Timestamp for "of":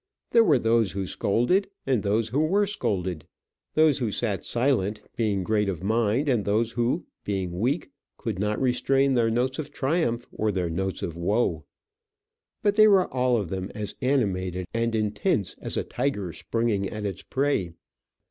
5.69-5.83, 9.59-9.71, 11.03-11.15, 13.37-13.49